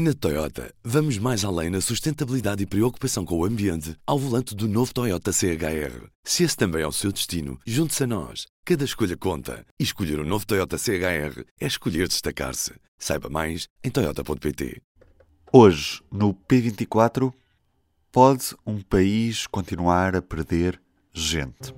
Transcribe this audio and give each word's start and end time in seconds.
Na 0.00 0.14
Toyota, 0.14 0.72
vamos 0.84 1.18
mais 1.18 1.44
além 1.44 1.70
na 1.70 1.80
sustentabilidade 1.80 2.62
e 2.62 2.66
preocupação 2.66 3.24
com 3.24 3.36
o 3.36 3.44
ambiente 3.44 3.96
ao 4.06 4.16
volante 4.16 4.54
do 4.54 4.68
novo 4.68 4.94
Toyota 4.94 5.32
CHR. 5.32 6.06
Se 6.22 6.44
esse 6.44 6.56
também 6.56 6.82
é 6.82 6.86
o 6.86 6.92
seu 6.92 7.10
destino, 7.10 7.58
junte-se 7.66 8.04
a 8.04 8.06
nós. 8.06 8.46
Cada 8.64 8.84
escolha 8.84 9.16
conta. 9.16 9.66
E 9.76 9.82
escolher 9.82 10.20
o 10.20 10.22
um 10.22 10.24
novo 10.24 10.46
Toyota 10.46 10.78
CHR 10.78 11.42
é 11.60 11.66
escolher 11.66 12.06
destacar-se. 12.06 12.74
Saiba 12.96 13.28
mais 13.28 13.66
em 13.82 13.90
Toyota.pt. 13.90 14.80
Hoje, 15.52 16.00
no 16.12 16.32
P24, 16.32 17.34
pode 18.12 18.54
um 18.64 18.80
país 18.80 19.48
continuar 19.48 20.14
a 20.14 20.22
perder 20.22 20.80
gente? 21.12 21.74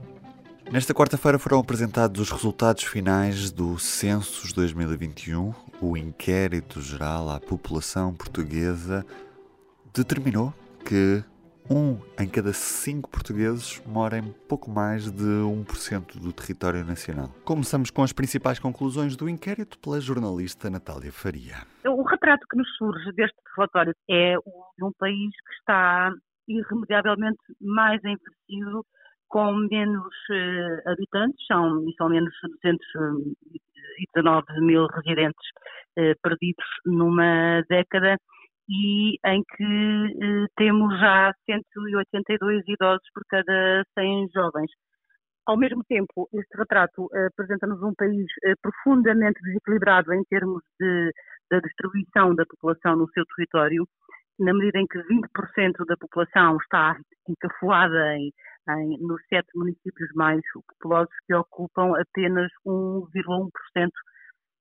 Nesta 0.73 0.95
quarta-feira 0.95 1.37
foram 1.37 1.59
apresentados 1.59 2.21
os 2.21 2.31
resultados 2.31 2.85
finais 2.85 3.51
do 3.51 3.77
Census 3.77 4.53
2021. 4.53 5.53
O 5.83 5.97
inquérito 5.97 6.81
geral 6.81 7.29
à 7.29 7.41
população 7.41 8.15
portuguesa 8.15 9.05
determinou 9.93 10.55
que 10.87 11.25
um 11.69 11.99
em 12.17 12.29
cada 12.29 12.53
cinco 12.53 13.11
portugueses 13.11 13.83
mora 13.85 14.19
em 14.19 14.33
pouco 14.49 14.71
mais 14.71 15.11
de 15.11 15.25
1% 15.25 16.21
do 16.21 16.33
território 16.33 16.85
nacional. 16.85 17.35
Começamos 17.45 17.91
com 17.91 18.05
as 18.05 18.13
principais 18.13 18.61
conclusões 18.61 19.17
do 19.17 19.29
inquérito 19.29 19.77
pela 19.77 20.01
jornalista 20.01 20.71
Natália 20.71 21.11
Faria. 21.11 21.57
O 21.85 22.05
retrato 22.05 22.47
que 22.49 22.57
nos 22.57 22.69
surge 22.77 23.11
deste 23.17 23.37
relatório 23.57 23.93
é 24.09 24.39
o 24.39 24.65
de 24.79 24.85
um 24.85 24.93
país 24.97 25.31
que 25.31 25.53
está 25.59 26.13
irremediavelmente 26.47 27.41
mais 27.61 28.01
envelhecido 28.05 28.87
com 29.31 29.55
menos 29.55 30.13
uh, 30.31 30.91
habitantes, 30.91 31.47
são, 31.47 31.83
são 31.97 32.09
menos 32.11 32.35
219 32.63 34.61
mil 34.61 34.87
residentes 34.89 35.49
uh, 35.97 36.15
perdidos 36.23 36.67
numa 36.85 37.63
década 37.71 38.19
e 38.69 39.17
em 39.25 39.43
que 39.57 39.65
uh, 39.65 40.47
temos 40.57 40.99
já 40.99 41.33
182 41.47 42.63
idosos 42.69 43.09
por 43.15 43.23
cada 43.29 43.85
100 43.99 44.29
jovens. 44.35 44.71
Ao 45.47 45.57
mesmo 45.57 45.83
tempo, 45.89 46.29
este 46.35 46.57
retrato 46.57 47.09
apresenta-nos 47.33 47.83
um 47.83 47.95
país 47.95 48.27
profundamente 48.63 49.41
desequilibrado 49.43 50.13
em 50.13 50.23
termos 50.25 50.63
de, 50.79 51.13
da 51.51 51.59
distribuição 51.61 52.35
da 52.35 52.45
população 52.47 52.95
no 52.95 53.09
seu 53.11 53.25
território, 53.35 53.85
na 54.39 54.53
medida 54.53 54.79
em 54.79 54.87
que 54.87 54.99
20% 54.99 55.87
da 55.89 55.97
população 55.97 56.57
está 56.59 56.97
encafuada 57.29 58.17
em 58.17 58.31
em, 58.69 58.99
nos 59.01 59.21
sete 59.29 59.49
municípios 59.55 60.11
mais 60.15 60.41
populosos 60.53 61.15
que 61.27 61.35
ocupam 61.35 61.93
apenas 62.01 62.51
1,1% 62.67 63.91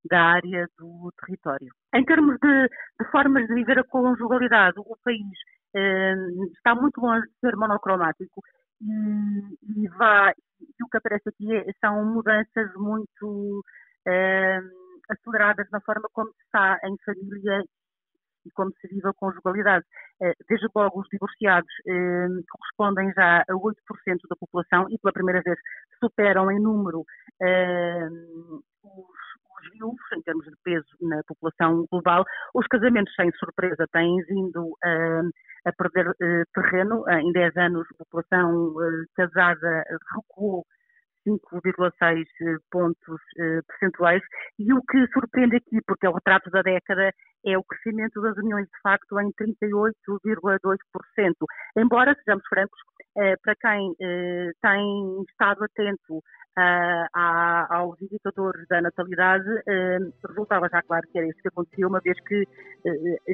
da 0.10 0.22
área 0.22 0.68
do 0.78 1.12
território. 1.20 1.70
Em 1.94 2.06
termos 2.06 2.38
de, 2.40 2.68
de, 3.00 3.12
formas 3.12 3.48
de 3.48 3.54
viver 3.54 3.80
a 3.80 3.84
conjugalidade, 3.84 4.80
o 4.80 4.98
país 5.04 5.38
eh, 5.76 6.16
está 6.56 6.74
muito 6.74 7.02
longe 7.02 7.28
de 7.28 7.40
ser 7.40 7.56
monocromático 7.56 8.42
e, 8.82 9.84
e, 9.84 9.88
vai, 9.90 10.32
o 10.32 10.90
que 10.90 10.98
aparece 10.98 11.30
aqui 11.30 11.54
é, 11.54 11.66
são 11.82 12.06
mudanças 12.06 12.74
muito 12.76 13.64
eh, 14.08 14.60
aceleradas 15.10 15.68
na 15.72 15.82
forma 15.82 16.08
como 16.14 16.30
se 16.32 16.44
está 16.44 16.80
em 16.84 16.96
família 17.04 17.64
e 18.50 18.52
como 18.52 18.72
se 18.82 18.88
vive 18.88 19.08
a 19.08 19.14
conjugalidade. 19.14 19.86
Eh, 20.22 20.34
desde 20.50 20.68
logo, 20.76 21.00
os 21.00 21.08
divorciados 21.10 21.72
eh, 21.88 22.28
correspondem 22.50 23.14
já 23.14 23.42
a 23.42 23.54
8% 23.54 23.76
da 24.30 24.36
população 24.36 24.88
e 24.90 24.98
pela 24.98 25.14
primeira 25.14 25.42
vez 25.42 25.58
superam 26.00 26.52
em 26.52 26.60
número 26.60 27.06
eh, 27.42 28.10
os, 28.84 29.20
os 29.62 29.72
viúvos, 29.72 30.12
em 30.14 30.22
termos 30.24 30.46
de 30.46 30.56
peso 30.64 30.88
na 31.02 31.22
população 31.28 31.86
global. 31.92 32.26
Os 32.54 32.66
casamentos, 32.68 33.14
sem 33.16 33.32
surpresa, 33.34 33.86
têm 33.92 34.22
vindo 34.24 34.76
a 35.66 35.72
perder 35.74 36.16
terreno. 36.54 37.04
Em 37.10 37.32
10 37.32 37.58
anos, 37.58 37.88
a 37.92 38.04
população 38.06 38.74
casada 39.16 39.84
recuou 40.16 40.66
5,6 41.28 42.26
pontos 42.72 43.22
percentuais. 43.68 44.22
E 44.58 44.74
o 44.74 44.82
que 44.82 45.08
surpreende 45.14 45.58
aqui, 45.58 45.80
porque 45.86 46.06
é 46.06 46.10
o 46.10 46.14
retrato 46.14 46.50
da 46.50 46.62
década, 46.62 47.12
é 47.46 47.58
o 47.58 47.64
crescimento 47.64 48.22
das 48.22 48.38
uniões 48.38 48.66
de 48.66 48.82
facto 48.82 49.20
em 49.20 49.32
38,2%. 49.32 50.78
Embora, 51.78 52.16
sejamos 52.16 52.46
francos, 52.48 52.80
eh, 53.18 53.36
para 53.44 53.56
quem 53.56 53.96
eh, 54.00 54.52
tem 54.62 55.24
estado 55.30 55.64
atento 55.64 56.22
eh, 56.58 57.06
aos 57.14 58.02
indicadores 58.02 58.68
da 58.68 58.82
natalidade, 58.82 59.50
resultava 60.28 60.70
já 60.70 60.82
claro 60.84 61.08
que 61.12 61.18
era 61.18 61.28
isso 61.28 61.42
que 61.42 61.48
acontecia, 61.48 61.88
uma 61.88 62.00
vez 62.02 62.20
que 62.22 62.48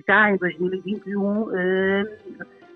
já 0.08 0.32
em 0.32 0.38
2021 0.38 1.48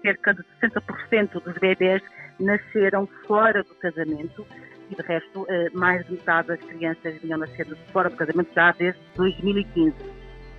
cerca 0.01 0.33
de 0.33 0.43
60% 0.61 1.43
dos 1.43 1.57
bebés 1.57 2.01
nasceram 2.39 3.05
fora 3.27 3.63
do 3.63 3.75
casamento 3.75 4.45
e 4.89 4.95
de 4.95 5.01
resto 5.01 5.47
mais 5.73 6.05
de 6.05 6.13
metade 6.13 6.49
das 6.49 6.59
crianças 6.59 7.21
vinham 7.21 7.37
nascer 7.39 7.67
fora 7.91 8.09
do 8.09 8.15
casamento 8.15 8.49
já 8.53 8.71
desde 8.71 8.99
2015. 9.15 9.93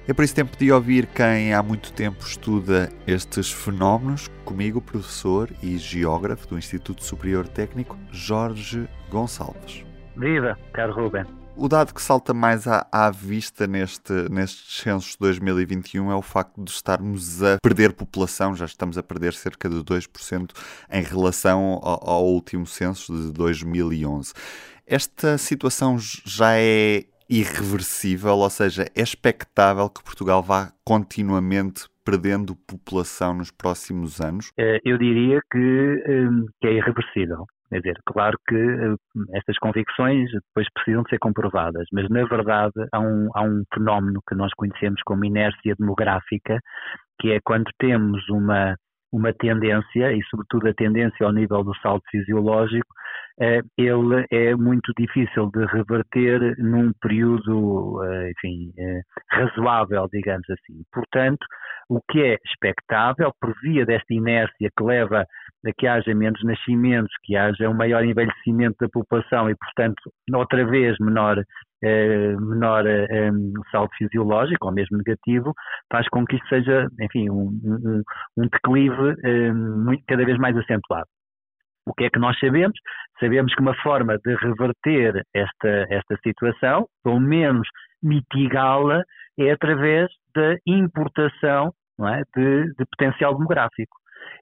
É 0.08 0.14
por 0.14 0.24
isso 0.24 0.34
tempo 0.34 0.56
de 0.56 0.72
ouvir 0.72 1.06
quem 1.06 1.54
há 1.54 1.62
muito 1.62 1.92
tempo 1.92 2.24
estuda 2.24 2.88
estes 3.06 3.52
fenómenos, 3.52 4.28
comigo, 4.44 4.80
professor 4.80 5.50
e 5.62 5.76
geógrafo 5.78 6.48
do 6.48 6.58
Instituto 6.58 7.04
Superior 7.04 7.46
Técnico, 7.46 7.96
Jorge 8.10 8.88
Gonçalves. 9.08 9.84
Viva, 10.16 10.58
caro 10.72 10.92
Ruben. 10.92 11.39
O 11.62 11.68
dado 11.68 11.92
que 11.92 12.00
salta 12.00 12.32
mais 12.32 12.66
à, 12.66 12.86
à 12.90 13.10
vista 13.10 13.66
neste, 13.66 14.14
nestes 14.30 14.80
censos 14.80 15.12
de 15.12 15.18
2021 15.18 16.10
é 16.10 16.14
o 16.14 16.22
facto 16.22 16.64
de 16.64 16.70
estarmos 16.70 17.42
a 17.42 17.58
perder 17.62 17.92
população, 17.92 18.54
já 18.54 18.64
estamos 18.64 18.96
a 18.96 19.02
perder 19.02 19.34
cerca 19.34 19.68
de 19.68 19.76
2% 19.76 20.52
em 20.90 21.02
relação 21.02 21.78
ao, 21.82 22.08
ao 22.08 22.24
último 22.24 22.66
censo 22.66 23.12
de 23.12 23.30
2011. 23.34 24.32
Esta 24.86 25.36
situação 25.36 25.98
já 25.98 26.56
é 26.56 27.04
irreversível, 27.28 28.38
ou 28.38 28.48
seja, 28.48 28.86
é 28.96 29.02
expectável 29.02 29.90
que 29.90 30.02
Portugal 30.02 30.42
vá 30.42 30.72
continuamente 30.82 31.84
perdendo 32.02 32.56
população 32.56 33.34
nos 33.34 33.50
próximos 33.50 34.18
anos? 34.18 34.50
Eh, 34.58 34.80
eu 34.82 34.96
diria 34.96 35.42
que, 35.52 35.58
hum, 36.08 36.46
que 36.58 36.68
é 36.68 36.72
irreversível. 36.72 37.44
Quer 37.70 37.78
dizer, 37.78 37.98
claro 38.04 38.36
que 38.48 38.56
hum, 38.56 38.96
estas 39.34 39.56
convicções 39.58 40.28
depois 40.32 40.66
precisam 40.74 41.02
de 41.04 41.10
ser 41.10 41.18
comprovadas, 41.18 41.86
mas 41.92 42.08
na 42.10 42.24
verdade 42.24 42.74
há 42.92 42.98
um, 42.98 43.28
há 43.34 43.42
um 43.42 43.62
fenómeno 43.72 44.20
que 44.28 44.34
nós 44.34 44.52
conhecemos 44.56 45.00
como 45.04 45.24
inércia 45.24 45.76
demográfica, 45.78 46.58
que 47.20 47.30
é 47.30 47.38
quando 47.44 47.70
temos 47.78 48.28
uma, 48.28 48.74
uma 49.12 49.32
tendência, 49.32 50.12
e 50.12 50.20
sobretudo 50.24 50.68
a 50.68 50.74
tendência 50.74 51.24
ao 51.24 51.32
nível 51.32 51.62
do 51.62 51.74
salto 51.76 52.02
fisiológico, 52.10 52.92
eh, 53.40 53.60
ele 53.78 54.26
é 54.30 54.54
muito 54.54 54.92
difícil 54.98 55.50
de 55.50 55.64
reverter 55.66 56.56
num 56.58 56.92
período, 57.00 58.02
eh, 58.04 58.32
enfim, 58.32 58.72
eh, 58.78 59.00
razoável, 59.30 60.08
digamos 60.12 60.48
assim. 60.50 60.82
Portanto, 60.92 61.44
o 61.88 62.00
que 62.08 62.20
é 62.20 62.36
expectável, 62.44 63.32
por 63.40 63.54
via 63.62 63.86
desta 63.86 64.12
inércia 64.12 64.70
que 64.76 64.84
leva 64.84 65.24
que 65.76 65.86
haja 65.86 66.14
menos 66.14 66.42
nascimentos, 66.42 67.12
que 67.24 67.36
haja 67.36 67.68
um 67.68 67.74
maior 67.74 68.04
envelhecimento 68.04 68.76
da 68.80 68.88
população 68.88 69.50
e, 69.50 69.54
portanto, 69.54 70.00
outra 70.34 70.64
vez 70.64 70.96
menor, 71.00 71.42
menor 71.82 72.84
salto 73.70 73.94
fisiológico, 73.96 74.66
ou 74.66 74.72
mesmo 74.72 74.96
negativo, 74.98 75.52
faz 75.92 76.08
com 76.08 76.24
que 76.24 76.36
isto 76.36 76.48
seja, 76.48 76.86
enfim, 77.00 77.28
um, 77.30 77.48
um, 77.64 78.02
um 78.38 78.48
declive 78.48 79.16
muito, 79.52 80.02
cada 80.06 80.24
vez 80.24 80.38
mais 80.38 80.56
acentuado. 80.56 81.06
O 81.86 81.94
que 81.94 82.04
é 82.04 82.10
que 82.10 82.18
nós 82.18 82.38
sabemos? 82.38 82.78
Sabemos 83.18 83.54
que 83.54 83.60
uma 83.60 83.74
forma 83.82 84.18
de 84.18 84.34
reverter 84.36 85.24
esta, 85.34 85.86
esta 85.90 86.16
situação, 86.22 86.86
pelo 87.02 87.20
menos 87.20 87.66
mitigá-la, 88.02 89.02
é 89.38 89.50
através 89.50 90.08
da 90.34 90.56
importação 90.66 91.72
é? 92.06 92.22
de, 92.36 92.72
de, 92.74 92.84
potencial 92.96 93.34
demográfico. 93.34 93.96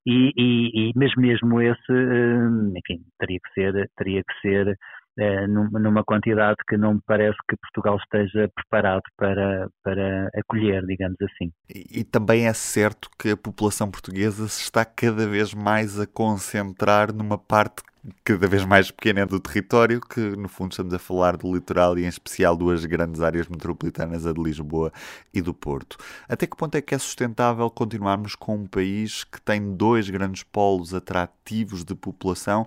E, 0.07 0.33
e, 0.37 0.91
e, 0.91 0.93
mesmo, 0.97 1.23
mesmo 1.23 1.61
esse, 1.61 1.93
hum, 1.93 2.73
enfim, 2.77 3.03
teria 3.19 3.39
que 3.39 3.53
ser, 3.55 3.91
teria 3.97 4.23
que 4.23 4.41
ser 4.41 4.79
eh, 5.19 5.47
numa 5.49 6.05
quantidade 6.05 6.57
que 6.69 6.77
não 6.77 6.95
me 6.95 7.01
parece 7.05 7.37
que 7.51 7.57
Portugal 7.57 7.97
esteja 7.97 8.49
preparado 8.55 9.03
para, 9.17 9.69
para 9.83 10.31
acolher, 10.39 10.87
digamos 10.87 11.17
assim. 11.23 11.51
E, 11.69 12.01
e, 12.01 12.05
também 12.05 12.47
é 12.47 12.53
certo 12.53 13.11
que 13.19 13.31
a 13.31 13.37
população 13.37 13.91
portuguesa 13.91 14.47
se 14.47 14.63
está 14.63 14.85
cada 14.85 15.27
vez 15.27 15.53
mais 15.53 15.99
a 15.99 16.07
concentrar 16.07 17.13
numa 17.13 17.37
parte 17.37 17.83
cada 18.25 18.47
vez 18.47 18.65
mais 18.65 18.91
pequena 18.91 19.27
do 19.27 19.41
território, 19.41 20.01
que 20.01 20.21
no 20.21 20.49
fundo 20.49 20.73
estamos 20.73 20.95
a 20.95 20.99
falar 20.99 21.37
do 21.37 21.53
litoral 21.53 21.99
e 21.99 22.05
em 22.05 22.09
especial 22.09 22.57
duas 22.57 22.85
grandes 22.85 23.21
áreas 23.21 23.49
metropolitanas, 23.49 24.27
a 24.27 24.33
de 24.33 24.43
Lisboa 24.43 24.93
e 25.33 25.41
do 25.41 25.53
Porto. 25.55 25.97
Até 26.29 26.47
que 26.47 26.57
ponto 26.57 26.75
é 26.77 26.81
que 26.81 26.95
é 26.95 26.99
sustentável 26.99 27.69
continuarmos 27.71 28.35
com 28.35 28.57
um 28.57 28.67
país 28.67 29.25
que 29.25 29.41
tem 29.41 29.77
dois 29.77 30.09
grandes 30.11 30.43
polos 30.43 30.95
atrativos 30.95 31.85
de 31.85 31.95
população 31.95 32.67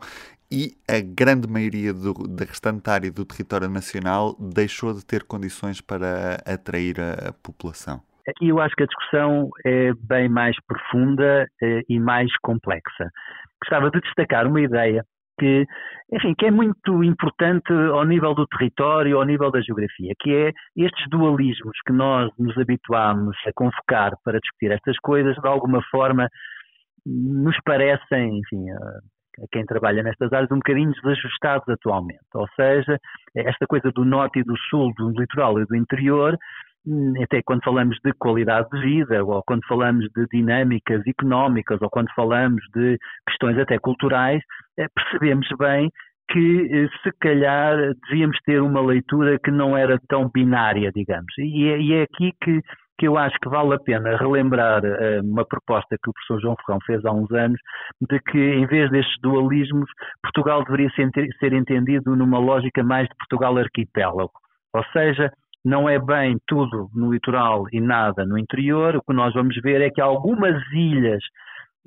e 0.51 0.75
a 0.87 0.99
grande 0.99 1.47
maioria 1.47 1.93
do, 1.93 2.13
da 2.27 2.43
restante 2.43 2.89
área 2.89 3.09
do 3.09 3.23
território 3.23 3.69
nacional 3.69 4.35
deixou 4.37 4.93
de 4.93 5.05
ter 5.05 5.23
condições 5.23 5.79
para 5.79 6.35
atrair 6.45 6.99
a, 6.99 7.29
a 7.29 7.33
população. 7.33 8.01
Aqui 8.27 8.49
eu 8.49 8.59
acho 8.59 8.75
que 8.75 8.83
a 8.83 8.85
discussão 8.85 9.49
é 9.65 9.93
bem 9.93 10.29
mais 10.29 10.55
profunda 10.67 11.47
eh, 11.61 11.81
e 11.89 11.99
mais 11.99 12.29
complexa. 12.41 13.09
Gostava 13.63 13.89
de 13.89 13.99
destacar 14.01 14.45
uma 14.45 14.61
ideia 14.61 15.03
que, 15.41 15.65
enfim, 16.13 16.35
que 16.37 16.45
é 16.45 16.51
muito 16.51 17.03
importante 17.03 17.73
ao 17.73 18.05
nível 18.05 18.35
do 18.35 18.45
território, 18.45 19.17
ao 19.17 19.25
nível 19.25 19.49
da 19.49 19.59
geografia, 19.59 20.13
que 20.19 20.29
é 20.29 20.51
estes 20.77 21.09
dualismos 21.09 21.75
que 21.85 21.91
nós 21.91 22.29
nos 22.37 22.55
habituámos 22.59 23.35
a 23.47 23.51
convocar 23.55 24.11
para 24.23 24.39
discutir 24.39 24.71
estas 24.71 24.97
coisas, 24.99 25.35
de 25.35 25.47
alguma 25.47 25.81
forma 25.89 26.29
nos 27.03 27.57
parecem, 27.65 28.37
enfim, 28.37 28.69
a 28.69 29.47
quem 29.51 29.65
trabalha 29.65 30.03
nestas 30.03 30.31
áreas, 30.31 30.51
um 30.51 30.57
bocadinho 30.57 30.91
desajustados 30.91 31.67
atualmente. 31.67 32.19
Ou 32.35 32.47
seja, 32.55 32.99
esta 33.35 33.65
coisa 33.65 33.91
do 33.91 34.05
norte 34.05 34.39
e 34.39 34.43
do 34.43 34.55
sul, 34.69 34.93
do 34.95 35.09
litoral 35.09 35.59
e 35.59 35.65
do 35.65 35.75
interior, 35.75 36.37
até 37.21 37.41
quando 37.43 37.63
falamos 37.63 37.97
de 38.03 38.11
qualidade 38.13 38.67
de 38.71 38.81
vida, 38.81 39.23
ou 39.23 39.43
quando 39.45 39.65
falamos 39.67 40.05
de 40.15 40.25
dinâmicas 40.31 41.05
económicas, 41.05 41.81
ou 41.81 41.89
quando 41.89 42.11
falamos 42.15 42.63
de 42.73 42.97
questões 43.27 43.57
até 43.57 43.77
culturais, 43.77 44.41
eh, 44.77 44.87
percebemos 44.95 45.47
bem 45.59 45.91
que 46.31 46.69
eh, 46.71 46.89
se 47.03 47.11
calhar 47.19 47.75
devíamos 48.07 48.37
ter 48.45 48.61
uma 48.61 48.81
leitura 48.81 49.37
que 49.43 49.51
não 49.51 49.77
era 49.77 49.99
tão 50.07 50.29
binária, 50.33 50.91
digamos. 50.93 51.31
E 51.37 51.67
é, 51.67 51.79
e 51.79 51.93
é 51.93 52.01
aqui 52.03 52.33
que 52.43 52.61
que 53.01 53.07
eu 53.07 53.17
acho 53.17 53.35
que 53.41 53.49
vale 53.49 53.73
a 53.73 53.79
pena 53.79 54.15
relembrar 54.15 54.83
uh, 54.85 55.23
uma 55.23 55.43
proposta 55.43 55.97
que 56.03 56.07
o 56.07 56.13
professor 56.13 56.39
João 56.39 56.55
Ferrão 56.63 56.79
fez 56.85 57.03
há 57.03 57.11
uns 57.11 57.31
anos, 57.31 57.59
de 57.99 58.19
que 58.19 58.37
em 58.37 58.67
vez 58.67 58.91
destes 58.91 59.19
dualismos, 59.23 59.89
Portugal 60.21 60.63
deveria 60.63 60.87
ser, 60.91 61.09
ser 61.39 61.51
entendido 61.53 62.15
numa 62.15 62.37
lógica 62.37 62.83
mais 62.83 63.07
de 63.07 63.15
Portugal 63.17 63.57
arquipélago. 63.57 64.29
Ou 64.75 64.83
seja, 64.93 65.31
não 65.63 65.87
é 65.87 65.99
bem 65.99 66.37
tudo 66.47 66.89
no 66.93 67.13
litoral 67.13 67.65
e 67.71 67.79
nada 67.79 68.25
no 68.25 68.37
interior. 68.37 68.95
O 68.95 69.01
que 69.01 69.13
nós 69.13 69.33
vamos 69.33 69.55
ver 69.61 69.81
é 69.81 69.89
que 69.89 70.01
algumas 70.01 70.61
ilhas 70.73 71.23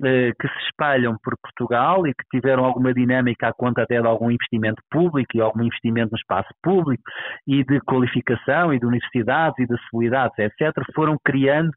eh, 0.03 0.33
que 0.37 0.47
se 0.49 0.57
espalham 0.65 1.15
por 1.23 1.37
Portugal 1.41 2.05
e 2.05 2.13
que 2.13 2.25
tiveram 2.29 2.65
alguma 2.65 2.93
dinâmica 2.93 3.47
à 3.47 3.53
conta 3.53 3.81
até 3.81 4.01
de 4.01 4.05
algum 4.05 4.29
investimento 4.29 4.81
público 4.91 5.37
e 5.37 5.39
algum 5.39 5.63
investimento 5.63 6.11
no 6.11 6.17
espaço 6.17 6.49
público 6.61 7.01
e 7.47 7.63
de 7.63 7.79
qualificação 7.79 8.73
e 8.73 8.79
de 8.79 8.85
universidades 8.85 9.57
e 9.57 9.65
de 9.65 9.73
acessibilidades, 9.73 10.37
etc., 10.37 10.73
foram 10.93 11.17
criando 11.23 11.71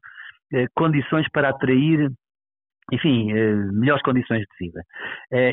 eh, 0.53 0.65
condições 0.75 1.29
para 1.31 1.47
atrair 1.47 2.09
enfim, 2.91 3.31
eh, 3.31 3.53
melhores 3.71 4.01
condições 4.01 4.41
de 4.41 4.65
vida. 4.65 4.81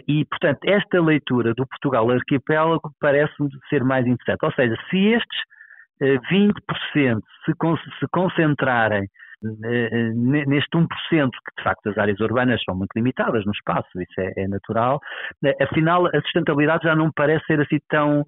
E, 0.08 0.24
portanto, 0.24 0.58
esta 0.64 1.00
leitura 1.00 1.52
do 1.52 1.66
Portugal 1.68 2.10
arquipélago 2.10 2.90
parece-me 2.98 3.50
ser 3.68 3.84
mais 3.84 4.06
interessante. 4.06 4.42
Ou 4.42 4.52
seja, 4.52 4.74
se 4.90 4.96
estes 5.08 5.38
20% 6.00 7.20
se 7.44 8.06
concentrarem 8.10 9.08
eh, 9.44 9.88
eh, 9.92 10.12
neste 10.46 10.76
1%, 10.76 10.88
que 11.30 11.56
de 11.58 11.62
facto 11.62 11.90
as 11.90 11.98
áreas 11.98 12.18
urbanas 12.20 12.62
são 12.64 12.74
muito 12.74 12.92
limitadas 12.96 13.44
no 13.44 13.52
espaço, 13.52 13.88
isso 14.00 14.20
é, 14.20 14.32
é 14.44 14.48
natural, 14.48 14.98
eh, 15.44 15.56
afinal 15.62 16.06
a 16.06 16.20
sustentabilidade 16.22 16.84
já 16.84 16.96
não 16.96 17.12
parece 17.12 17.44
ser 17.44 17.60
assim 17.60 17.78
tão, 17.88 18.24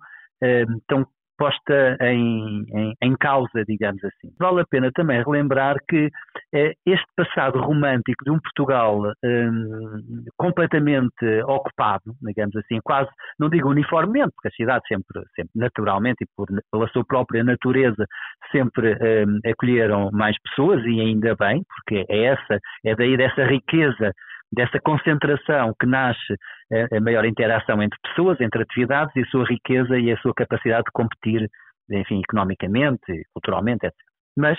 tão 0.86 1.06
posta 1.38 1.96
em, 2.02 2.64
em, 2.74 2.94
em, 3.00 3.16
causa, 3.16 3.64
digamos 3.66 4.02
assim. 4.04 4.30
Vale 4.38 4.60
a 4.60 4.66
pena 4.66 4.90
também 4.92 5.22
relembrar 5.22 5.76
que 5.88 6.10
eh, 6.52 6.74
este 6.84 7.06
passado 7.16 7.60
romântico 7.60 8.24
de 8.24 8.30
um 8.30 8.40
Portugal 8.40 9.00
um, 9.24 10.24
completamente 10.36 11.24
ocupado, 11.46 12.14
digamos 12.22 12.56
assim, 12.56 12.80
quase, 12.82 13.08
não 13.38 13.48
digo 13.48 13.70
uniformemente, 13.70 14.32
porque 14.34 14.48
as 14.48 14.54
cidades 14.54 14.86
sempre, 14.88 15.22
sempre 15.36 15.52
naturalmente 15.54 16.24
e 16.24 16.26
por, 16.36 16.48
pela 16.70 16.88
sua 16.88 17.04
própria 17.04 17.44
natureza, 17.44 18.04
sempre 18.50 18.92
um, 18.94 19.38
acolheram 19.48 20.10
mais 20.12 20.36
pessoas 20.42 20.84
e 20.84 21.00
ainda 21.00 21.36
bem, 21.36 21.62
porque 21.68 22.04
é 22.08 22.24
essa, 22.24 22.58
é 22.84 22.96
daí 22.96 23.16
dessa 23.16 23.44
riqueza 23.44 24.12
dessa 24.52 24.78
concentração 24.80 25.74
que 25.78 25.86
nasce 25.86 26.34
a, 26.72 26.96
a 26.96 27.00
maior 27.00 27.24
interação 27.24 27.82
entre 27.82 27.98
pessoas, 28.02 28.40
entre 28.40 28.62
atividades 28.62 29.14
e 29.16 29.20
a 29.20 29.26
sua 29.26 29.44
riqueza 29.44 29.98
e 29.98 30.10
a 30.10 30.18
sua 30.18 30.32
capacidade 30.34 30.84
de 30.84 30.92
competir, 30.92 31.48
enfim, 31.90 32.20
economicamente, 32.20 33.22
culturalmente, 33.32 33.86
etc. 33.86 33.96
Mas 34.36 34.58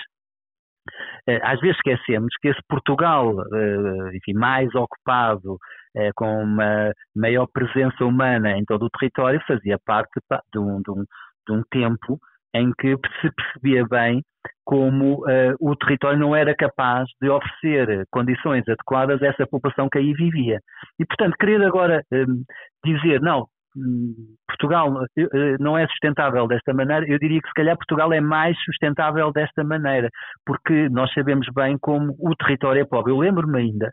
eh, 1.26 1.40
às 1.42 1.60
vezes 1.60 1.76
esquecemos 1.76 2.34
que 2.40 2.48
esse 2.48 2.60
Portugal, 2.68 3.34
eh, 3.54 4.16
enfim, 4.16 4.34
mais 4.34 4.74
ocupado, 4.74 5.58
eh, 5.96 6.10
com 6.14 6.42
uma 6.42 6.92
maior 7.14 7.46
presença 7.52 8.04
humana 8.04 8.56
em 8.56 8.64
todo 8.64 8.84
o 8.86 8.90
território, 8.90 9.40
fazia 9.46 9.78
parte 9.84 10.20
de 10.52 10.58
um, 10.58 10.80
de 10.82 10.90
um, 10.90 11.04
de 11.48 11.52
um 11.52 11.62
tempo 11.70 12.18
em 12.54 12.70
que 12.78 12.96
se 13.20 13.30
percebia 13.34 13.84
bem 13.88 14.22
como 14.64 15.24
uh, 15.24 15.54
o 15.60 15.74
território 15.76 16.18
não 16.18 16.34
era 16.34 16.54
capaz 16.54 17.08
de 17.20 17.28
oferecer 17.28 18.04
condições 18.10 18.62
adequadas 18.68 19.22
a 19.22 19.26
essa 19.26 19.46
população 19.46 19.88
que 19.88 19.98
aí 19.98 20.12
vivia. 20.12 20.60
E, 20.98 21.04
portanto, 21.04 21.36
querer 21.38 21.62
agora 21.64 22.02
uh, 22.12 22.44
dizer, 22.84 23.20
não, 23.20 23.46
hum, 23.76 24.14
Portugal 24.46 24.92
uh, 24.92 25.56
não 25.58 25.76
é 25.76 25.86
sustentável 25.88 26.46
desta 26.46 26.72
maneira, 26.72 27.04
eu 27.08 27.18
diria 27.18 27.40
que 27.40 27.48
se 27.48 27.54
calhar 27.54 27.76
Portugal 27.76 28.12
é 28.12 28.20
mais 28.20 28.56
sustentável 28.64 29.32
desta 29.32 29.64
maneira, 29.64 30.08
porque 30.46 30.88
nós 30.88 31.12
sabemos 31.12 31.48
bem 31.54 31.76
como 31.80 32.14
o 32.18 32.34
território 32.36 32.82
é 32.82 32.84
pobre. 32.84 33.12
Eu 33.12 33.18
lembro-me 33.18 33.58
ainda 33.58 33.90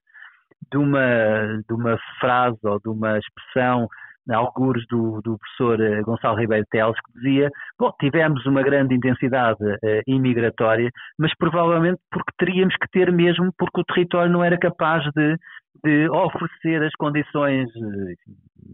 de 0.72 0.78
uma, 0.78 1.62
de 1.68 1.74
uma 1.74 1.98
frase 2.20 2.60
ou 2.64 2.80
de 2.80 2.90
uma 2.90 3.18
expressão 3.18 3.88
algures 4.30 4.86
do, 4.88 5.22
do 5.22 5.38
professor 5.38 5.82
eh, 5.82 6.02
Gonçalo 6.02 6.38
Ribeiro 6.38 6.66
Teles, 6.70 6.96
que 7.02 7.20
dizia, 7.20 7.50
bom, 7.80 7.92
tivemos 8.00 8.46
uma 8.46 8.62
grande 8.62 8.96
intensidade 8.96 9.64
uh, 9.64 10.02
imigratória, 10.08 10.90
mas 11.18 11.32
provavelmente 11.38 12.00
porque 12.12 12.32
teríamos 12.38 12.76
que 12.76 12.88
ter 12.92 13.12
mesmo, 13.12 13.52
porque 13.58 13.82
o 13.82 13.86
território 13.86 14.32
não 14.32 14.44
era 14.44 14.58
capaz 14.58 15.04
de, 15.16 15.38
de 15.84 16.10
oferecer 16.10 16.84
as 16.84 16.94
condições 16.96 17.70
uh, 17.76 18.16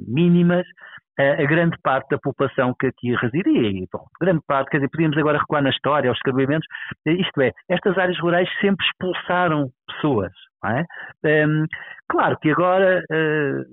mínimas 0.07 0.65
a 1.15 1.45
grande 1.45 1.77
parte 1.83 2.09
da 2.09 2.17
população 2.17 2.73
que 2.79 2.87
aqui 2.87 3.15
residia. 3.15 3.69
E, 3.69 3.87
bom, 3.91 4.03
grande 4.19 4.41
parte, 4.47 4.71
quer 4.71 4.77
dizer, 4.77 4.89
podíamos 4.89 5.15
agora 5.15 5.37
recuar 5.37 5.61
na 5.61 5.69
história, 5.69 6.09
aos 6.09 6.17
escrevimentos, 6.17 6.67
isto 7.05 7.39
é, 7.39 7.51
estas 7.69 7.95
áreas 7.99 8.19
rurais 8.19 8.49
sempre 8.59 8.83
expulsaram 8.83 9.69
pessoas. 9.87 10.31
É? 10.65 11.45
Um, 11.45 11.65
claro 12.07 12.37
que 12.39 12.49
agora 12.49 13.03
uh, 13.11 13.63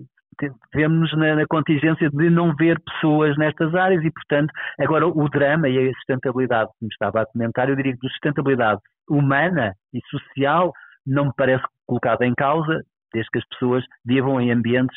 vemos 0.75 1.13
na, 1.17 1.37
na, 1.37 1.47
contingência 1.47 2.11
de 2.11 2.31
não 2.31 2.55
ver 2.55 2.81
pessoas 2.81 3.37
nestas 3.37 3.75
áreas 3.75 4.05
e, 4.05 4.11
portanto, 4.11 4.51
agora 4.79 5.07
o 5.07 5.29
drama 5.29 5.69
e 5.69 5.89
a 5.89 5.93
sustentabilidade, 5.95 6.71
como 6.79 6.91
estava 6.91 7.23
a 7.23 7.27
comentar, 7.27 7.69
eu 7.69 7.77
diria 7.77 7.97
que 7.97 8.07
a 8.07 8.11
sustentabilidade 8.11 8.81
humana 9.09 9.75
e 9.93 10.01
social 10.09 10.73
não 11.07 11.27
me 11.27 11.33
parece 11.37 11.65
colocada 11.87 12.25
em 12.27 12.35
causa, 12.35 12.83
desde 13.13 13.31
que 13.31 13.39
as 13.39 13.49
pessoas 13.49 13.85
vivam 14.05 14.41
em 14.41 14.53
ambientes 14.53 14.97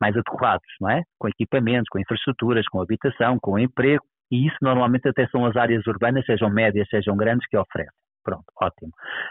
mais 0.00 0.14
adequados, 0.16 0.66
não 0.80 0.90
é? 0.90 1.02
Com 1.18 1.28
equipamentos, 1.28 1.88
com 1.90 1.98
infraestruturas, 1.98 2.66
com 2.68 2.80
habitação, 2.80 3.38
com 3.40 3.58
emprego, 3.58 4.04
e 4.30 4.46
isso 4.46 4.56
normalmente 4.60 5.08
até 5.08 5.26
são 5.28 5.46
as 5.46 5.56
áreas 5.56 5.86
urbanas, 5.86 6.26
sejam 6.26 6.50
médias, 6.50 6.88
sejam 6.88 7.16
grandes, 7.16 7.46
que 7.48 7.56
oferecem. 7.56 7.92
Pronto, 8.24 8.44
ótimo. 8.60 8.90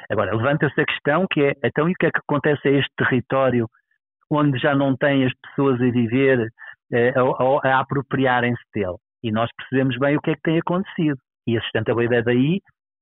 Agora, 0.10 0.36
levanta-se 0.36 0.80
a 0.80 0.86
questão 0.86 1.26
que 1.30 1.42
é, 1.42 1.54
então, 1.64 1.90
e 1.90 1.94
o 1.94 1.96
que 1.96 2.06
é 2.06 2.12
que 2.12 2.20
acontece 2.20 2.68
a 2.68 2.72
este 2.72 2.92
território 2.96 3.68
onde 4.36 4.58
já 4.60 4.76
não 4.76 4.96
tem 4.96 5.26
as 5.26 5.34
pessoas 5.34 5.82
a 5.82 5.92
viver, 5.92 6.52
eh, 6.92 7.14
a, 7.16 7.70
a 7.70 7.80
apropriarem-se 7.80 8.64
dele. 8.74 8.98
E 9.24 9.32
nós 9.32 9.50
percebemos 9.56 9.98
bem 9.98 10.18
o 10.18 10.22
que 10.22 10.32
é 10.32 10.36
que 10.36 10.42
tem 10.42 10.60
acontecido. 10.60 11.18
E 11.48 11.58
a 11.58 11.62
sustentabilidade 11.62 12.30
aí, 12.30 12.62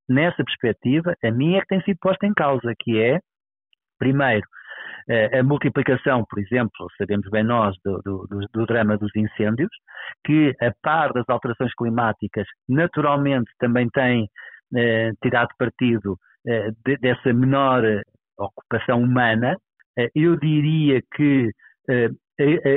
nessa 0.09 0.43
perspectiva, 0.43 1.15
a 1.23 1.31
minha 1.31 1.59
é 1.59 1.61
que 1.61 1.67
tem 1.67 1.81
sido 1.81 1.97
posta 2.01 2.25
em 2.25 2.33
causa, 2.33 2.73
que 2.79 2.99
é, 2.99 3.19
primeiro, 3.97 4.47
eh, 5.09 5.39
a 5.39 5.43
multiplicação, 5.43 6.25
por 6.29 6.39
exemplo, 6.39 6.87
sabemos 6.97 7.29
bem 7.29 7.43
nós 7.43 7.75
do, 7.83 8.01
do, 8.03 8.27
do, 8.53 8.65
drama 8.65 8.97
dos 8.97 9.11
incêndios, 9.15 9.69
que 10.25 10.53
a 10.61 10.71
par 10.81 11.13
das 11.13 11.27
alterações 11.27 11.73
climáticas, 11.75 12.45
naturalmente 12.67 13.51
também 13.59 13.89
tem 13.89 14.29
eh, 14.75 15.11
tirado 15.21 15.49
partido 15.57 16.17
eh, 16.47 16.71
de, 16.85 16.97
dessa 16.97 17.33
menor 17.33 17.83
ocupação 18.37 19.01
humana, 19.01 19.55
eu 20.15 20.37
diria 20.37 21.01
que 21.15 21.51
eh, 21.89 22.09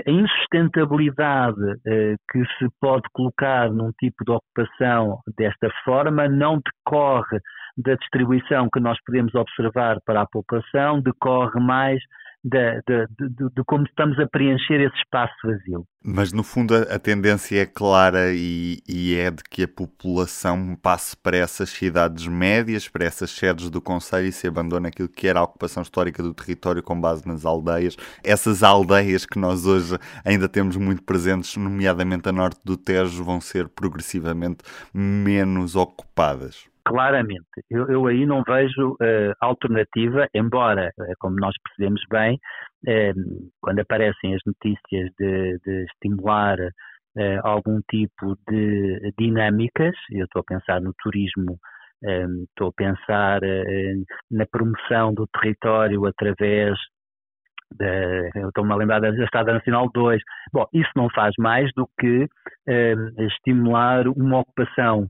a 0.06 0.10
insustentabilidade 0.10 1.60
eh, 1.86 2.16
que 2.30 2.44
se 2.58 2.68
pode 2.80 3.04
colocar 3.12 3.70
num 3.70 3.92
tipo 3.92 4.24
de 4.24 4.32
ocupação 4.32 5.20
desta 5.38 5.70
forma 5.84 6.28
não 6.28 6.60
decorre 6.60 7.38
da 7.76 7.94
distribuição 7.94 8.68
que 8.72 8.80
nós 8.80 8.98
podemos 9.04 9.34
observar 9.34 9.98
para 10.04 10.22
a 10.22 10.26
população, 10.26 11.00
decorre 11.00 11.58
mais 11.60 12.00
de, 12.44 12.82
de, 12.86 13.06
de, 13.18 13.54
de, 13.54 13.64
como 13.66 13.84
estamos 13.84 14.18
a 14.18 14.26
preencher 14.26 14.78
esse 14.80 14.96
espaço 14.98 15.34
vazio. 15.42 15.86
Mas 16.04 16.30
no 16.30 16.42
fundo 16.42 16.74
a, 16.74 16.82
a 16.82 16.98
tendência 16.98 17.62
é 17.62 17.64
clara 17.64 18.34
e, 18.34 18.82
e, 18.86 19.14
é 19.14 19.30
de 19.30 19.42
que 19.42 19.62
a 19.62 19.68
população 19.68 20.76
passe 20.76 21.16
para 21.16 21.38
essas 21.38 21.70
cidades 21.70 22.26
médias, 22.26 22.86
para 22.86 23.06
essas 23.06 23.30
sedes 23.30 23.70
do 23.70 23.80
Conselho 23.80 24.26
e 24.26 24.32
se 24.32 24.46
abandone 24.46 24.88
aquilo 24.88 25.08
que 25.08 25.26
era 25.26 25.40
a 25.40 25.44
ocupação 25.44 25.82
histórica 25.82 26.22
do 26.22 26.34
território 26.34 26.82
com 26.82 27.00
base 27.00 27.26
nas 27.26 27.46
aldeias. 27.46 27.96
Essas 28.22 28.62
aldeias 28.62 29.24
que 29.24 29.38
nós 29.38 29.64
hoje 29.64 29.98
ainda 30.22 30.46
temos 30.46 30.76
muito 30.76 31.02
presentes, 31.02 31.56
nomeadamente 31.56 32.28
a 32.28 32.32
norte 32.32 32.60
do 32.62 32.76
Tejo, 32.76 33.24
vão 33.24 33.40
ser 33.40 33.68
progressivamente 33.68 34.58
menos 34.92 35.74
ocupadas. 35.74 36.73
Claramente. 36.84 37.46
Eu, 37.70 37.88
eu, 37.88 38.06
aí 38.06 38.26
não 38.26 38.42
vejo 38.46 38.92
uh, 38.92 39.34
alternativa, 39.40 40.28
embora, 40.34 40.90
uh, 40.98 41.14
como 41.18 41.36
nós 41.36 41.54
percebemos 41.62 42.02
bem, 42.10 42.38
uh, 42.86 43.50
quando 43.60 43.80
aparecem 43.80 44.34
as 44.34 44.40
notícias 44.46 45.10
de, 45.18 45.58
de 45.64 45.84
estimular 45.84 46.58
algum 47.44 47.80
tipo 47.88 48.36
de 48.48 49.12
dinâmicas, 49.16 49.94
eu 50.10 50.24
estou 50.24 50.40
a 50.40 50.44
pensar 50.44 50.80
no 50.80 50.92
turismo, 51.00 51.56
estou 52.02 52.70
a 52.70 52.72
pensar 52.76 53.40
na 54.28 54.44
promoção 54.46 55.14
do 55.14 55.24
território 55.28 56.04
através 56.06 56.76
de, 57.70 58.30
estou-me 58.48 58.72
a 58.72 58.74
lembrar 58.74 58.98
da 58.98 59.10
Estrada 59.10 59.52
Nacional 59.52 59.88
2. 59.94 60.20
Bom, 60.52 60.66
isso 60.72 60.90
não 60.96 61.08
faz 61.10 61.32
mais 61.38 61.70
do 61.76 61.88
que 62.00 62.26
estimular 63.16 64.08
uma 64.08 64.40
ocupação 64.40 65.04
eh, 65.04 65.08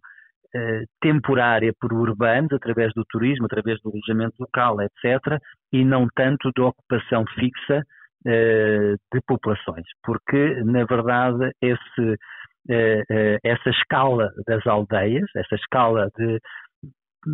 temporária 1.00 1.72
por 1.80 1.92
urbanos, 1.92 2.52
através 2.52 2.92
do 2.94 3.04
turismo, 3.08 3.46
através 3.46 3.80
do 3.82 3.90
alojamento 3.90 4.36
local, 4.38 4.76
etc., 4.80 5.38
e 5.72 5.84
não 5.84 6.06
tanto 6.14 6.50
de 6.54 6.62
ocupação 6.62 7.24
fixa 7.34 7.82
uh, 8.26 8.96
de 9.12 9.20
populações. 9.26 9.84
Porque, 10.02 10.62
na 10.64 10.84
verdade, 10.84 11.50
esse, 11.60 12.00
uh, 12.00 13.38
essa 13.42 13.70
escala 13.70 14.30
das 14.46 14.64
aldeias, 14.66 15.28
essa 15.34 15.56
escala 15.56 16.08
de, 16.16 16.38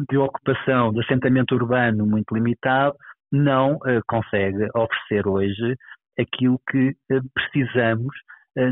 de 0.08 0.16
ocupação, 0.16 0.92
de 0.92 1.00
assentamento 1.00 1.54
urbano 1.54 2.06
muito 2.06 2.34
limitado, 2.34 2.96
não 3.32 3.78
consegue 4.08 4.66
oferecer 4.74 5.28
hoje 5.28 5.76
aquilo 6.18 6.60
que 6.68 6.96
precisamos 7.32 8.12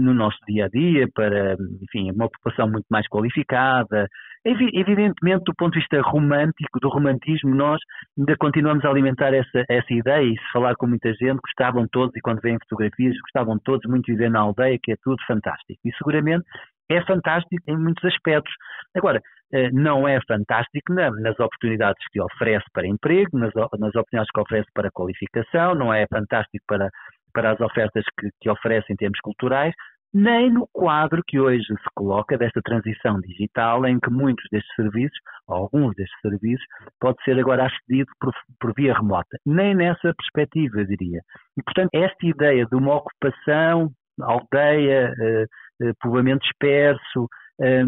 no 0.01 0.13
nosso 0.13 0.37
dia 0.49 0.65
a 0.65 0.69
dia 0.69 1.07
para, 1.15 1.55
enfim, 1.81 2.11
uma 2.11 2.29
população 2.29 2.69
muito 2.69 2.87
mais 2.91 3.07
qualificada, 3.07 4.09
Evidentemente, 4.45 5.45
do 5.45 5.55
ponto 5.57 5.73
de 5.73 5.81
vista 5.81 6.01
romântico, 6.01 6.79
do 6.81 6.89
romantismo, 6.89 7.55
nós 7.55 7.81
ainda 8.17 8.37
continuamos 8.37 8.85
a 8.85 8.89
alimentar 8.89 9.35
essa, 9.35 9.65
essa 9.69 9.93
ideia 9.93 10.25
e 10.25 10.37
se 10.37 10.53
falar 10.53 10.75
com 10.77 10.87
muita 10.87 11.13
gente, 11.15 11.41
gostavam 11.41 11.87
todos, 11.91 12.15
e 12.17 12.21
quando 12.21 12.41
veem 12.41 12.59
fotografias, 12.61 13.17
gostavam 13.21 13.59
todos 13.59 13.89
muito 13.91 14.07
de 14.07 14.13
viver 14.13 14.31
na 14.31 14.41
aldeia, 14.41 14.79
que 14.83 14.93
é 14.93 14.97
tudo 15.03 15.17
fantástico. 15.27 15.81
E 15.85 15.93
seguramente 15.97 16.45
é 16.91 17.03
fantástico 17.05 17.63
em 17.67 17.77
muitos 17.77 18.05
aspectos. 18.05 18.53
Agora, 18.97 19.21
eh, 19.53 19.71
não 19.73 20.07
é 20.07 20.19
fantástico 20.27 20.93
nas 20.93 21.39
oportunidades 21.39 22.03
que 22.11 22.21
oferece 22.21 22.67
para 22.73 22.87
emprego, 22.87 23.39
nas, 23.39 23.53
nas 23.55 23.95
oportunidades 23.95 24.31
que 24.33 24.41
oferece 24.41 24.69
para 24.73 24.91
qualificação, 24.91 25.75
não 25.75 25.93
é 25.93 26.07
fantástico 26.07 26.65
para, 26.67 26.91
para 27.33 27.53
as 27.53 27.61
ofertas 27.61 28.05
que, 28.19 28.29
que 28.41 28.51
oferece 28.51 28.93
em 28.93 28.97
termos 28.97 29.19
culturais, 29.21 29.75
nem 30.13 30.51
no 30.51 30.67
quadro 30.73 31.23
que 31.27 31.39
hoje 31.39 31.67
se 31.67 31.91
coloca 31.95 32.39
desta 32.39 32.61
transição 32.63 33.21
digital, 33.21 33.87
em 33.87 33.99
que 34.01 34.11
muitos 34.11 34.45
destes 34.51 34.75
serviços, 34.75 35.19
ou 35.47 35.57
alguns 35.57 35.95
destes 35.97 36.21
serviços, 36.21 36.65
pode 37.01 37.23
ser 37.25 37.39
agora 37.39 37.67
acedido 37.67 38.11
por, 38.21 38.33
por 38.61 38.73
via 38.75 38.95
remota. 38.95 39.39
Nem 39.45 39.75
nessa 39.75 40.15
perspectiva, 40.15 40.85
diria. 40.85 41.21
E, 41.59 41.63
portanto, 41.63 41.91
esta 41.95 42.27
ideia 42.27 42.67
de 42.67 42.75
uma 42.75 42.97
ocupação, 42.97 43.91
aldeia, 44.21 45.15
eh, 45.19 45.47
eh, 45.83 45.93
povoamento 46.01 46.41
disperso, 46.41 47.29
eh, 47.61 47.85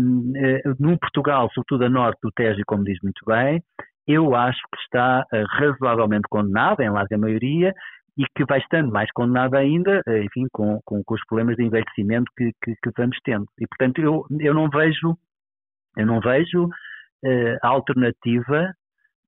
no 0.78 0.98
Portugal, 0.98 1.48
sobretudo 1.54 1.84
a 1.84 1.88
norte 1.88 2.18
do 2.22 2.30
Tejo, 2.32 2.62
como 2.66 2.84
diz 2.84 2.98
muito 3.02 3.24
bem, 3.26 3.62
eu 4.06 4.34
acho 4.34 4.58
que 4.72 4.80
está 4.82 5.24
razoavelmente 5.60 6.26
condenada, 6.28 6.82
em 6.82 6.90
larga 6.90 7.16
maioria, 7.16 7.72
e 8.20 8.24
que 8.36 8.44
vai 8.44 8.58
estando 8.58 8.92
mais 8.92 9.10
condenada 9.12 9.56
ainda, 9.56 10.02
eh, 10.06 10.24
enfim, 10.24 10.46
com, 10.52 10.78
com, 10.84 11.02
com 11.02 11.14
os 11.14 11.24
problemas 11.24 11.56
de 11.56 11.64
envelhecimento 11.64 12.30
que, 12.36 12.52
que, 12.62 12.74
que, 12.74 12.90
vamos 12.94 13.16
tendo. 13.24 13.46
E, 13.58 13.66
portanto, 13.66 13.98
eu, 13.98 14.26
eu 14.38 14.52
não 14.52 14.68
vejo, 14.68 15.16
eu 15.96 16.04
não 16.04 16.20
vejo 16.20 16.66
uh, 16.66 17.58
alternativa 17.62 18.74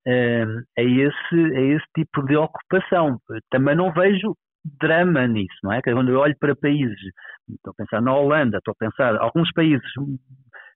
uh, 0.07 0.63
a, 0.79 0.83
esse, 0.83 1.57
a 1.57 1.61
esse 1.75 1.87
tipo 1.97 2.23
de 2.27 2.37
ocupação. 2.37 3.19
Também 3.51 3.75
não 3.75 3.91
vejo 3.95 4.37
drama 4.79 5.27
nisso, 5.27 5.57
não 5.65 5.73
é? 5.73 5.81
Quando 5.81 6.11
eu 6.11 6.19
olho 6.21 6.37
para 6.39 6.55
países, 6.55 7.01
estou 7.49 7.71
a 7.71 7.75
pensar 7.75 8.03
na 8.03 8.15
Holanda, 8.15 8.59
estou 8.59 8.73
a 8.73 8.79
pensar 8.79 9.17
alguns 9.17 9.51
países 9.53 9.89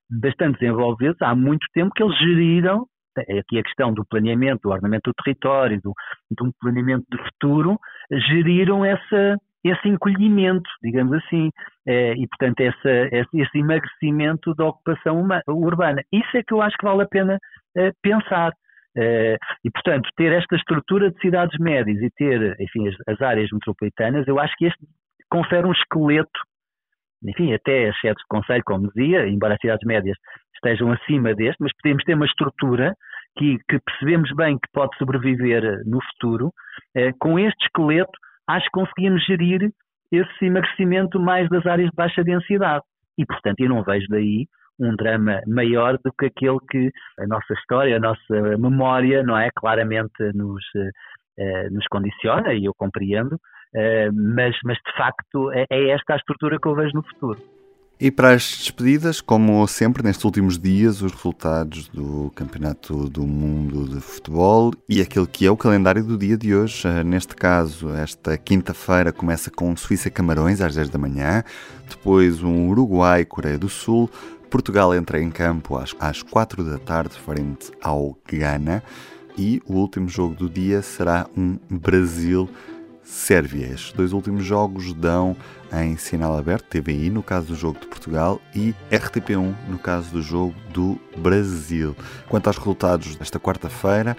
bastante 0.09 0.59
desenvolvidos, 0.59 1.21
há 1.21 1.35
muito 1.35 1.67
tempo 1.75 1.93
que 1.95 2.03
eles 2.03 2.19
geriram 2.19 2.87
é 3.29 3.39
aqui 3.39 3.59
a 3.59 3.63
questão 3.63 3.93
do 3.93 4.05
planeamento, 4.05 4.63
do 4.63 4.71
ordenamento 4.71 5.11
do 5.11 5.15
território, 5.23 5.81
do, 5.83 5.93
de 6.31 6.47
um 6.47 6.53
planeamento 6.61 7.05
de 7.11 7.19
futuro, 7.19 7.79
geriram 8.29 8.85
essa, 8.85 9.37
esse 9.65 9.89
encolhimento, 9.89 10.69
digamos 10.83 11.13
assim, 11.15 11.51
é, 11.87 12.13
e 12.15 12.27
portanto 12.29 12.61
essa, 12.61 12.91
esse 13.33 13.59
emagrecimento 13.59 14.55
da 14.55 14.67
ocupação 14.67 15.27
urbana. 15.49 16.03
Isso 16.13 16.37
é 16.37 16.43
que 16.43 16.53
eu 16.53 16.63
acho 16.63 16.77
que 16.77 16.85
vale 16.85 17.03
a 17.03 17.09
pena 17.09 17.39
é, 17.77 17.93
pensar. 18.03 18.53
É, 18.99 19.37
e 19.63 19.71
portanto 19.71 20.09
ter 20.17 20.33
esta 20.33 20.57
estrutura 20.57 21.11
de 21.11 21.21
cidades 21.21 21.59
médias 21.59 22.01
e 22.01 22.11
ter, 22.17 22.57
enfim, 22.59 22.89
as, 22.89 22.95
as 23.07 23.21
áreas 23.21 23.51
metropolitanas, 23.53 24.27
eu 24.27 24.41
acho 24.41 24.57
que 24.57 24.65
este 24.65 24.79
confere 25.29 25.67
um 25.67 25.73
esqueleto 25.73 26.41
enfim, 27.25 27.53
até 27.55 27.89
as 27.89 28.01
sedes 28.01 28.23
de 28.23 28.29
conselho, 28.29 28.63
como 28.65 28.89
dizia, 28.89 29.27
embora 29.29 29.55
as 29.55 29.61
cidades 29.61 29.87
médias 29.87 30.17
estejam 30.55 30.93
acima 30.93 31.35
deste, 31.35 31.57
mas 31.61 31.73
podemos 31.81 32.05
ter 32.05 32.15
uma 32.15 32.27
estrutura 32.27 32.95
que, 33.37 33.59
que 33.69 33.79
percebemos 33.81 34.31
bem 34.35 34.59
que 34.59 34.69
pode 34.73 34.97
sobreviver 34.99 35.65
eh, 35.65 35.83
no 35.85 35.99
futuro. 36.13 36.53
Eh, 36.95 37.13
com 37.19 37.39
este 37.39 37.67
esqueleto, 37.67 38.13
acho 38.49 38.65
que 38.67 38.73
conseguimos 38.73 39.25
gerir 39.25 39.71
esse 40.11 40.45
emagrecimento 40.45 41.21
mais 41.21 41.49
das 41.49 41.67
áreas 41.67 41.91
de 41.91 41.97
baixa 41.97 42.25
densidade. 42.25 42.85
E, 43.19 43.25
portanto, 43.25 43.61
eu 43.61 43.69
não 43.69 43.83
vejo 43.83 44.07
daí 44.09 44.47
um 44.79 44.95
drama 44.95 45.41
maior 45.47 45.99
do 46.05 46.13
que 46.19 46.27
aquele 46.27 46.59
que 46.71 46.91
a 47.19 47.27
nossa 47.27 47.53
história, 47.55 47.97
a 47.97 48.01
nossa 48.01 48.59
memória, 48.59 49.23
não 49.23 49.37
é? 49.37 49.51
Claramente 49.55 50.23
nos, 50.35 50.63
eh, 50.77 50.91
nos 51.71 51.87
condiciona, 51.89 52.55
e 52.55 52.65
eu 52.65 52.73
compreendo, 52.75 53.39
mas, 54.13 54.57
mas 54.65 54.77
de 54.79 54.97
facto 54.97 55.53
é, 55.53 55.67
é 55.71 55.91
esta 55.91 56.15
a 56.15 56.17
estrutura 56.17 56.59
que 56.61 56.67
eu 56.67 56.75
vejo 56.75 56.95
no 56.95 57.03
futuro. 57.03 57.39
E 57.99 58.11
para 58.11 58.33
as 58.33 58.43
despedidas, 58.43 59.23
como 59.23 59.67
sempre 59.67 60.03
nestes 60.03 60.23
últimos 60.23 60.59
dias, 60.59 61.01
os 61.01 61.13
resultados 61.13 61.89
do 61.89 62.31
Campeonato 62.35 63.09
do 63.09 63.27
Mundo 63.27 63.89
de 63.89 64.03
Futebol 64.03 64.71
e 64.87 65.01
aquele 65.01 65.27
que 65.27 65.47
é 65.47 65.51
o 65.51 65.57
calendário 65.57 66.05
do 66.05 66.19
dia 66.19 66.37
de 66.37 66.55
hoje. 66.55 66.87
Eh, 66.87 67.03
neste 67.03 67.35
caso, 67.35 67.89
esta 67.95 68.37
quinta-feira 68.37 69.15
começa 69.15 69.51
com 69.51 69.75
Suíça-Camarões 69.75 70.61
às 70.61 70.75
10 70.75 70.91
da 70.91 70.99
manhã, 70.99 71.43
depois 71.89 72.43
um 72.43 72.69
Uruguai-Coreia 72.69 73.59
do 73.59 73.71
Sul, 73.71 74.11
Portugal 74.51 74.95
entra 74.95 75.19
em 75.19 75.31
campo 75.31 75.79
às, 75.79 75.97
às 75.99 76.23
4 76.23 76.63
da 76.65 76.79
tarde 76.79 77.19
frente 77.19 77.73
ao 77.83 78.15
Ghana 78.31 78.83
e 79.37 79.63
o 79.67 79.75
último 79.75 80.09
jogo 80.09 80.35
do 80.35 80.49
dia 80.49 80.83
será 80.83 81.27
um 81.37 81.59
Brasil 81.71 82.49
Sérvia. 83.03 83.67
Estes 83.67 83.93
dois 83.93 84.13
últimos 84.13 84.45
jogos 84.45 84.93
dão 84.93 85.37
em 85.73 85.97
sinal 85.97 86.37
aberto, 86.37 86.67
TVI 86.69 87.09
no 87.09 87.23
caso 87.23 87.49
do 87.49 87.55
jogo 87.55 87.79
de 87.79 87.87
Portugal 87.87 88.41
e 88.55 88.75
RTP1 88.91 89.55
no 89.69 89.79
caso 89.79 90.11
do 90.11 90.21
jogo 90.21 90.55
do 90.73 90.99
Brasil. 91.17 91.95
Quanto 92.29 92.49
aos 92.49 92.59
resultados 92.59 93.15
desta 93.15 93.39
quarta-feira, 93.39 94.17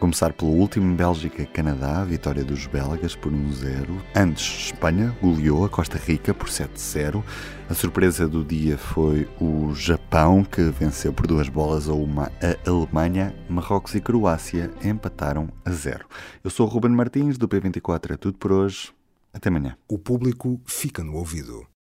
Começar 0.00 0.32
pelo 0.32 0.52
último, 0.52 0.96
Bélgica-Canadá, 0.96 2.02
vitória 2.04 2.42
dos 2.42 2.66
belgas 2.66 3.14
por 3.14 3.30
1-0. 3.30 3.86
Antes, 4.16 4.72
Espanha 4.72 5.14
goleou 5.20 5.62
a 5.62 5.68
Costa 5.68 5.98
Rica 5.98 6.32
por 6.32 6.48
7-0. 6.48 7.22
A 7.68 7.74
surpresa 7.74 8.26
do 8.26 8.42
dia 8.42 8.78
foi 8.78 9.28
o 9.38 9.74
Japão, 9.74 10.42
que 10.42 10.62
venceu 10.62 11.12
por 11.12 11.26
duas 11.26 11.50
bolas 11.50 11.86
a 11.86 11.92
uma 11.92 12.32
a 12.40 12.70
Alemanha. 12.70 13.34
Marrocos 13.46 13.94
e 13.94 14.00
Croácia 14.00 14.70
empataram 14.82 15.50
a 15.66 15.70
0. 15.70 16.06
Eu 16.42 16.48
sou 16.48 16.66
o 16.66 16.70
Ruben 16.70 16.92
Martins, 16.92 17.36
do 17.36 17.46
P24 17.46 18.12
é 18.12 18.16
tudo 18.16 18.38
por 18.38 18.52
hoje. 18.52 18.94
Até 19.34 19.50
amanhã. 19.50 19.76
O 19.86 19.98
público 19.98 20.58
fica 20.64 21.04
no 21.04 21.14
ouvido. 21.14 21.69